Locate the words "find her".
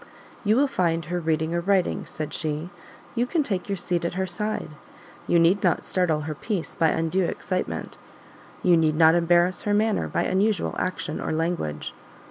0.65-1.19